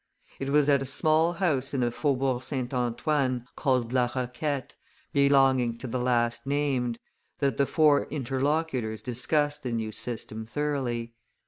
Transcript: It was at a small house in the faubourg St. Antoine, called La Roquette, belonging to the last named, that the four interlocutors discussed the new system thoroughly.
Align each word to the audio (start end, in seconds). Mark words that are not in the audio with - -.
It 0.39 0.49
was 0.49 0.67
at 0.67 0.81
a 0.81 0.85
small 0.87 1.33
house 1.33 1.75
in 1.75 1.81
the 1.81 1.91
faubourg 1.91 2.41
St. 2.41 2.73
Antoine, 2.73 3.45
called 3.55 3.93
La 3.93 4.07
Roquette, 4.15 4.73
belonging 5.13 5.77
to 5.77 5.85
the 5.85 5.99
last 5.99 6.47
named, 6.47 6.97
that 7.37 7.57
the 7.57 7.67
four 7.67 8.05
interlocutors 8.05 9.03
discussed 9.03 9.61
the 9.61 9.71
new 9.71 9.91
system 9.91 10.47
thoroughly. 10.47 11.13